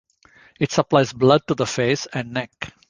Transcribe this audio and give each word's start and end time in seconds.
It 0.59 0.71
supplies 0.71 1.13
blood 1.13 1.43
to 1.47 1.53
the 1.53 1.67
face 1.67 2.07
and 2.07 2.33
neck. 2.33 2.73